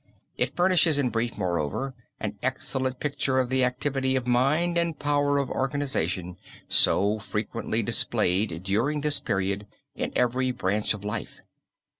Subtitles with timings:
[0.35, 5.37] It furnishes in brief, moreover, an excellent picture of the activity of mind and power
[5.37, 11.41] of organization so frequently displayed during this period in every branch of life.